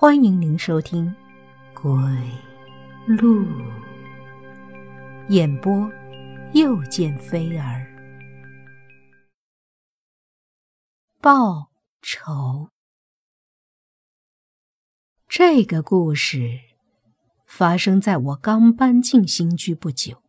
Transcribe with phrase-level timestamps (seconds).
[0.00, 1.14] 欢迎您收听
[1.74, 1.92] 《鬼
[3.06, 3.44] 路》
[5.28, 5.86] 演播，
[6.54, 7.86] 又见飞儿
[11.20, 11.70] 报
[12.00, 12.70] 仇。
[15.28, 16.60] 这个故事
[17.46, 20.22] 发生在我刚搬进新居不久。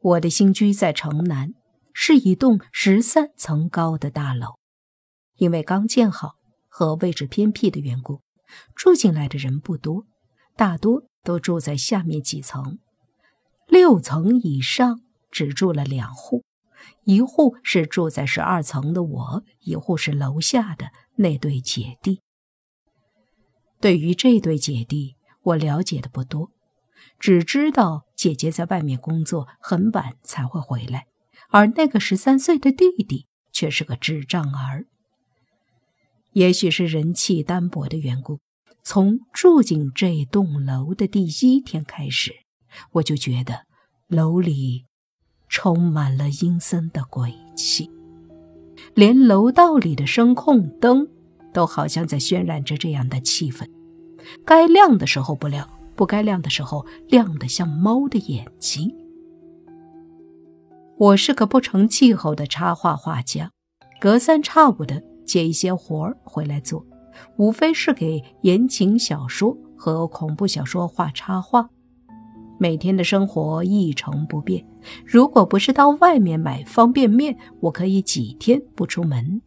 [0.00, 1.54] 我的新居在城南，
[1.92, 4.58] 是一栋十三层高的大楼，
[5.36, 6.34] 因为刚建好
[6.66, 8.22] 和位置偏僻的缘故。
[8.74, 10.06] 住进来的人不多，
[10.56, 12.78] 大多都住在下面几层。
[13.66, 16.44] 六层以上只住了两户，
[17.04, 22.20] 一户是住在十二层的我，一户是楼下的那对姐弟。
[23.80, 26.50] 对于这对姐弟，我了解的不多，
[27.18, 31.06] 只知道姐姐在外面工作，很晚才会回来，
[31.48, 34.86] 而那个十三岁的弟弟却是个智障儿。
[36.32, 38.38] 也许是人气单薄的缘故，
[38.84, 42.32] 从住进这栋楼的第一天开始，
[42.92, 43.66] 我就觉得
[44.06, 44.84] 楼里
[45.48, 47.90] 充满了阴森的鬼气，
[48.94, 51.08] 连楼道里的声控灯
[51.52, 53.68] 都好像在渲染着这样的气氛：
[54.44, 58.94] 该亮的时候不亮，不该亮的时候亮得像猫的眼睛。
[60.96, 63.50] 我是个不成气候的插画画家，
[64.00, 65.09] 隔三差五的。
[65.30, 66.84] 接一些活儿回来做，
[67.36, 71.70] 无非是给言情小说和恐怖小说画插画。
[72.58, 74.66] 每天的生活一成不变。
[75.06, 79.40] 如果不是到外面买方便面，我可以几天不出门。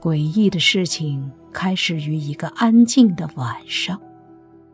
[0.00, 4.00] 诡异的事情开始于一个安静的晚上。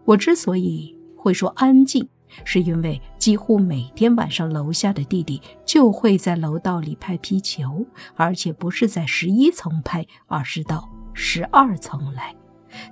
[0.06, 2.08] 我之所以会说安静。
[2.42, 12.36] 是因为几乎每天晚上，楼下的弟弟就会在楼道里拍皮球，而且不是在十一层拍，而是到十二层来，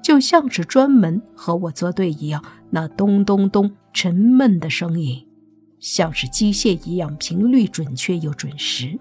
[0.02, 2.42] 就像是专门和我作对一样。
[2.70, 5.28] 那咚咚咚沉闷的声音，
[5.78, 8.98] 像是机械一样，频率准确又准时。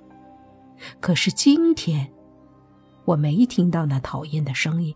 [1.00, 2.12] 可是今天，
[3.06, 4.94] 我没听到那讨厌的声音，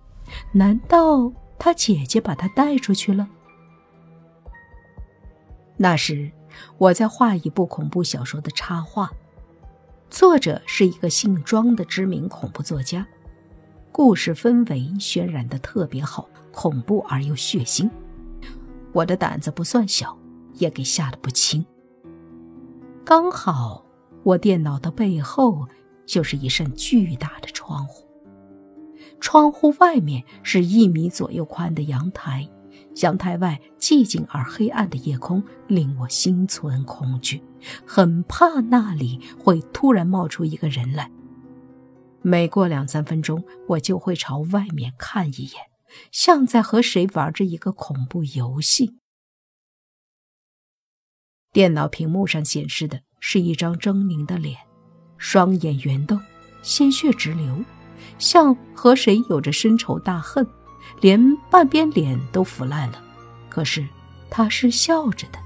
[0.52, 3.26] 难道他姐姐把他带出去了？
[5.78, 6.31] 那时，
[6.78, 9.12] 我在画一部恐怖小说的插画，
[10.09, 13.06] 作者是一个姓庄的知名恐怖作家，
[13.91, 17.90] 故事氛围渲染的特别好，恐怖而又血腥。
[18.94, 20.18] 我的胆子不算小，
[20.53, 21.66] 也给吓得不轻。
[23.03, 23.85] 刚好，
[24.24, 25.68] 我电脑的背后
[26.06, 28.08] 就是一扇巨大的窗户，
[29.19, 32.50] 窗户外面是一米左右宽的阳台。
[33.02, 37.44] 阳台外寂静而黑暗的夜空令我心存恐惧，
[37.86, 41.12] 很怕那里会突然冒出一个人来。
[42.22, 45.62] 每过两三分钟，我就会朝外面看一眼，
[46.12, 48.98] 像在和谁玩着一个恐怖游戏。
[51.52, 54.58] 电脑屏幕上显示的是一张狰狞的脸，
[55.18, 56.20] 双眼圆瞪，
[56.62, 57.64] 鲜血直流，
[58.18, 60.48] 像和谁有着深仇大恨。
[61.06, 63.00] 连半边脸都腐烂了，
[63.48, 63.88] 可是
[64.28, 65.38] 他是笑着的，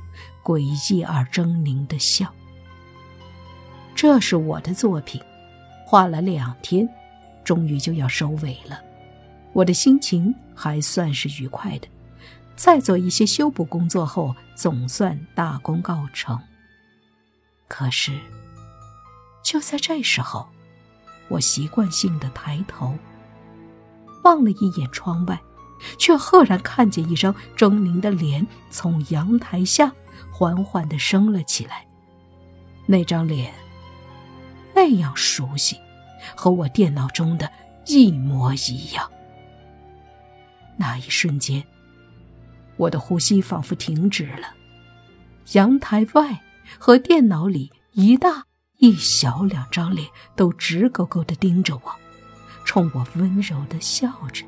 [0.42, 0.60] 诡
[0.90, 2.34] 异而狰狞的笑。
[3.94, 5.22] 这是我的作品，
[5.86, 6.88] 画了两天，
[7.44, 8.80] 终于就要收尾了。
[9.52, 11.90] 我的心情还算是愉快的，
[12.56, 16.40] 再做一些修补工作后，总算大功告成。
[17.68, 18.18] 可是，
[19.44, 20.48] 就在这时候，
[21.28, 22.98] 我习惯性的抬头。
[24.24, 25.42] 望了一眼窗外，
[25.98, 29.92] 却赫然看见一张狰狞的脸从阳台下
[30.32, 31.86] 缓缓地升了起来。
[32.86, 33.54] 那张脸
[34.74, 35.78] 那样熟悉，
[36.36, 37.52] 和我电脑中的
[37.86, 39.10] 一模一样。
[40.78, 41.64] 那一瞬间，
[42.78, 44.56] 我的呼吸仿佛停止了。
[45.54, 46.42] 阳台外
[46.78, 48.46] 和电脑里一大
[48.78, 51.96] 一小两张脸都直勾勾地盯着我。
[52.66, 54.46] 冲我温柔的笑着，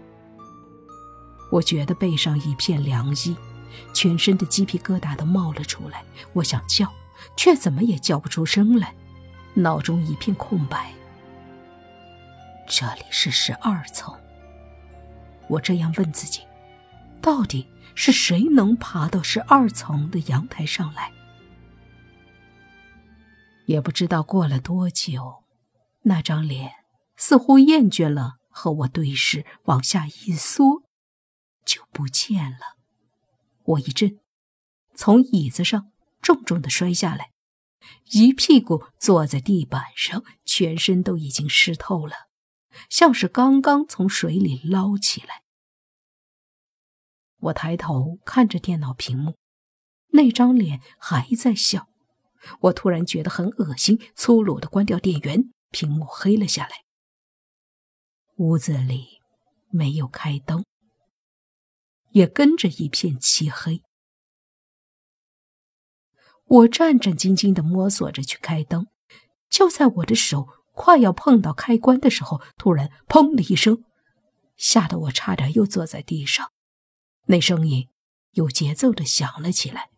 [1.52, 3.36] 我觉得背上一片凉意，
[3.94, 6.04] 全身的鸡皮疙瘩都冒了出来。
[6.34, 6.92] 我想叫，
[7.38, 8.96] 却怎么也叫不出声来，
[9.54, 10.94] 脑中一片空白。
[12.68, 14.16] 这里是十二层，
[15.50, 16.42] 我这样问自己：
[17.22, 21.12] 到底是谁能爬到十二层的阳台上来？
[23.66, 25.44] 也不知道过了多久，
[26.04, 26.72] 那张脸。
[27.18, 30.81] 似乎厌倦了和我对视，往下一缩，
[31.66, 32.78] 就不见了。
[33.64, 34.20] 我一震，
[34.96, 35.92] 从椅子上
[36.22, 37.32] 重重的摔下来，
[38.12, 42.28] 一屁股坐在地板上，全身都已经湿透了，
[42.90, 45.44] 像是刚刚从水里捞起来。
[47.38, 49.36] 我抬头看着电脑屏幕，
[50.10, 51.88] 那张脸还在笑。
[52.62, 56.84] 我突然觉得很恶心，粗鲁的关掉电源，屏幕黑了下来。
[58.38, 59.20] 屋子里
[59.70, 60.66] 没有开灯，
[62.12, 63.84] 也跟着一片漆黑。
[66.46, 68.88] 我战战兢兢的摸索着去开灯，
[69.50, 73.84] 就在我的手快要碰到开关的时候，突然“砰”的一声，
[74.58, 76.52] 吓得我差点又坐在地上。
[77.28, 77.88] 那声音
[78.32, 79.90] 有节奏的响了起来，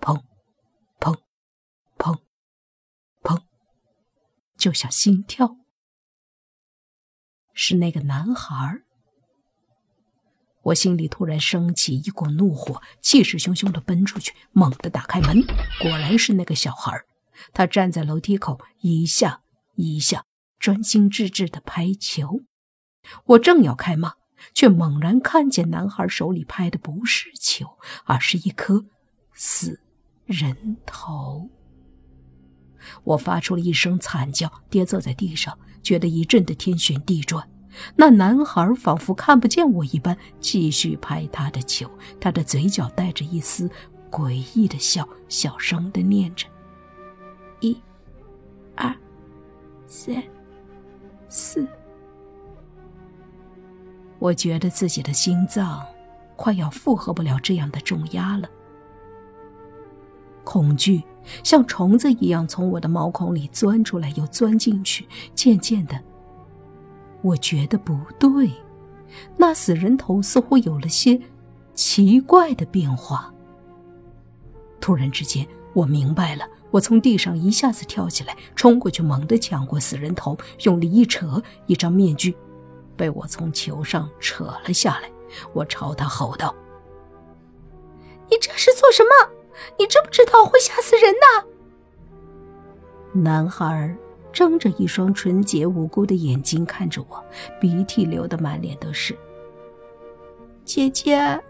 [0.00, 0.22] 砰，
[0.98, 1.18] 砰，
[1.98, 2.18] 砰，
[3.22, 3.42] 砰，
[4.56, 5.58] 就像心跳。
[7.52, 8.84] 是那个男孩。
[10.64, 15.42] 我心里突然升起一股怒火，气势汹汹的奔出去，猛地打开门，
[15.80, 16.92] 果然是那个小孩。
[17.52, 19.42] 他站在楼梯口，一下
[19.76, 20.24] 一下，
[20.58, 22.40] 专心致志的拍球。
[23.26, 24.14] 我正要开骂。
[24.52, 28.84] 却猛然看见男孩手里拍的不是球，而是一颗
[29.32, 29.80] 死
[30.26, 31.48] 人头。
[33.04, 37.48] 我发出了一声惨叫，跌坐在地上，觉得一阵的天旋地转。
[37.96, 41.90] 那男孩仿佛看不见我一般，继续拍他的球，
[42.20, 43.70] 他的嘴角带着一丝
[44.10, 46.46] 诡异的笑，小声的念着
[47.60, 47.76] ：“一、
[48.76, 48.94] 二、
[49.86, 50.22] 三、
[51.28, 51.66] 四。”
[54.20, 55.84] 我觉得自己的心脏
[56.36, 58.48] 快要负荷不了这样的重压了，
[60.44, 61.02] 恐惧
[61.42, 65.06] 像虫子一样从我的毛孔里钻出来又钻进去。
[65.34, 66.00] 渐渐的，
[67.24, 68.52] 我觉得不对，
[69.38, 71.18] 那死人头似乎有了些
[71.72, 73.32] 奇怪的变化。
[74.78, 82.36] 突然之间，我明白了，我从地上一下子跳起来，冲过去，猛地抢过死人头，用力一扯，一张面具。
[82.94, 85.10] 被我从球上扯了下来，
[85.54, 86.54] 我朝他吼道
[88.30, 89.30] ：“你这是做什么？
[89.78, 91.48] 你知不知道会吓死人的？”
[93.18, 93.96] 男孩
[94.34, 97.24] 睁着一双纯洁无辜的眼睛看着我，
[97.60, 99.16] 鼻涕流得满脸都是。
[100.64, 101.40] 姐姐，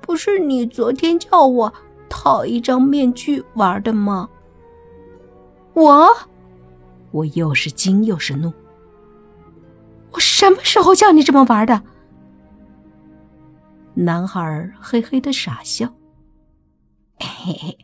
[0.00, 1.72] 不是你昨天叫我
[2.08, 4.28] 套一张面具玩的吗？
[5.74, 6.08] 我，
[7.10, 8.52] 我又是惊又是怒。
[10.12, 11.82] 我什么时候叫你这么玩的？
[13.92, 15.92] 男孩嘿嘿的傻笑，
[17.18, 17.78] 嘿嘿，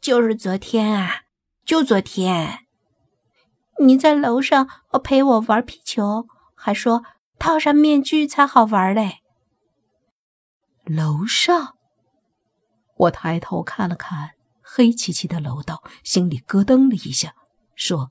[0.00, 1.22] 就是昨天啊，
[1.64, 2.66] 就昨天，
[3.80, 4.68] 你在楼上
[5.02, 7.04] 陪我玩皮球，还说
[7.38, 9.18] 套上面具才好玩嘞。
[10.84, 11.76] 楼上，
[12.96, 14.30] 我抬头看了看
[14.62, 17.34] 黑漆漆的楼道，心里咯噔了一下，
[17.74, 18.10] 说。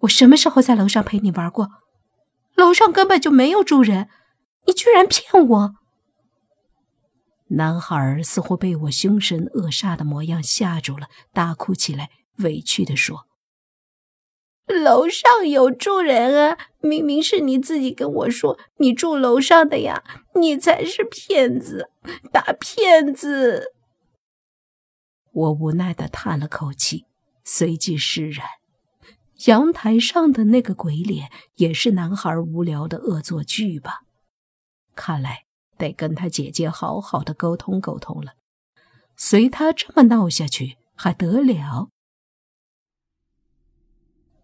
[0.00, 1.68] 我什么时候在楼上陪你玩过？
[2.54, 4.08] 楼上根本就没有住人，
[4.66, 5.74] 你居然骗我！
[7.48, 13.26] 男孩似乎被我凶神恶煞的模样吓住了，大哭起来，委屈的说
[14.70, 16.58] ：“楼上有住人啊！
[16.80, 20.02] 明明是你自己跟我说你住楼上的呀，
[20.34, 21.90] 你才是骗子，
[22.32, 23.72] 大骗子！”
[25.32, 27.04] 我无奈的叹了口气，
[27.44, 28.46] 随即释然。
[29.46, 34.00] 阳台上的那个鬼脸，也是男孩无聊的恶作剧吧？
[34.94, 35.44] 看来
[35.78, 38.32] 得跟他姐姐好好的沟通沟通了。
[39.16, 41.88] 随他这么闹下去，还得了？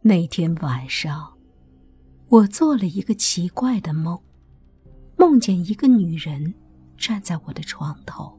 [0.08, 1.32] 那天晚上，
[2.28, 4.16] 我做了一个奇怪的梦，
[5.16, 6.54] 梦见一个女人
[6.96, 8.38] 站在我的床头，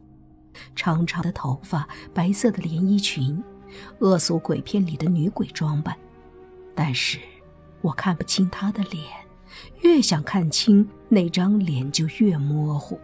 [0.78, 3.44] 长长的头发，白色的连衣裙，
[4.00, 5.94] 恶俗鬼片里的女鬼装扮。
[6.74, 7.20] 但是，
[7.82, 9.04] 我看不清她的脸，
[9.82, 12.98] 越想看清那张脸就越模糊。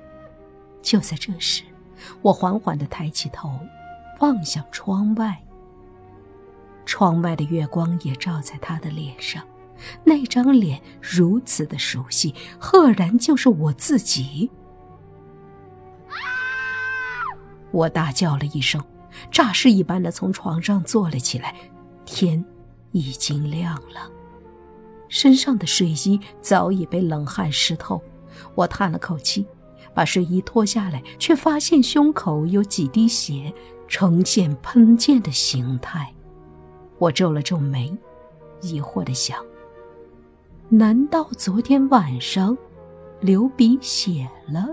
[0.81, 1.63] 就在这时，
[2.21, 3.59] 我缓缓地抬起头，
[4.21, 5.42] 望向窗外。
[6.85, 9.43] 窗外的月光也照在他的脸上，
[10.03, 14.49] 那张脸如此的熟悉，赫然就是我自己。
[17.71, 18.83] 我大叫了一声，
[19.31, 21.55] 诈尸一般的从床上坐了起来。
[22.05, 22.43] 天。
[22.95, 24.07] 已经亮了，
[25.09, 27.99] 身上的睡衣早已被冷汗湿透。
[28.53, 29.47] 我叹了口气，
[29.95, 33.51] 把睡衣脱下来，却发现胸口有几滴血，
[33.87, 36.13] 呈现喷溅的形态。
[37.03, 37.93] 我皱了皱眉，
[38.61, 39.45] 疑惑地想：
[40.69, 42.57] 难道昨天晚上
[43.19, 44.69] 流鼻血了？